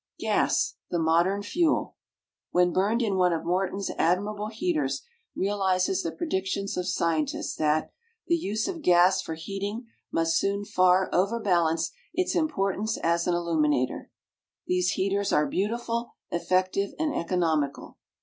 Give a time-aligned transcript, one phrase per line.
[0.19, 5.03] GAS, The Modern Fuel, [Illustration: Gas Stove] When burned in one of Morton's admirable HEATERS,
[5.35, 7.91] realizes the predictions of scientists, that
[8.25, 14.09] "THE USE OF GAS FOR HEATING MUST SOON FAR OVERBALANCE ITS IMPORTANCE AS AN ILLUMINATOR."
[14.65, 17.95] These Heaters are BEAUTIFUL, EFFECTIVE, and ECONOMICAL.